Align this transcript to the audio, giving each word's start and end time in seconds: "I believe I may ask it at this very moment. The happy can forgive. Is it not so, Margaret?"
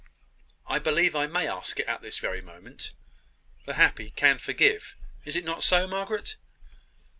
"I 0.65 0.79
believe 0.79 1.15
I 1.15 1.27
may 1.27 1.47
ask 1.47 1.79
it 1.79 1.85
at 1.85 2.01
this 2.01 2.17
very 2.17 2.41
moment. 2.41 2.91
The 3.65 3.75
happy 3.75 4.09
can 4.09 4.39
forgive. 4.39 4.95
Is 5.25 5.35
it 5.35 5.45
not 5.45 5.61
so, 5.61 5.85
Margaret?" 5.87 6.37